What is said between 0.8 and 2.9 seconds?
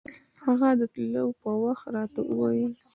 تلو پر وخت راته وويل.